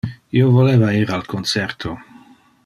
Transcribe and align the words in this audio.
Io 0.39 0.47
voleva 0.55 0.89
ir 1.01 1.13
al 1.19 1.27
concerto. 1.35 1.95